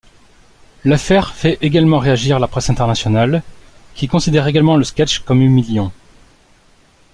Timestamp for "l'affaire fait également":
0.83-1.99